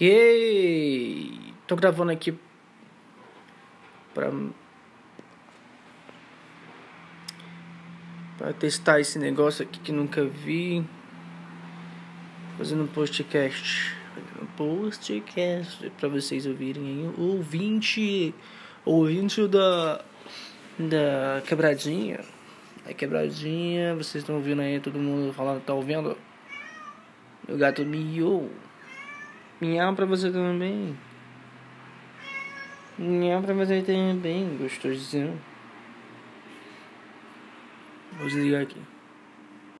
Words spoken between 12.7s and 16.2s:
um postcast. Fazendo um postcast pra